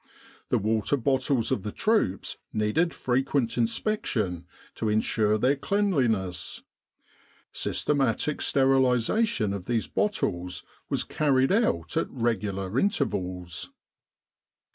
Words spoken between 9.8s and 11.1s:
bottles was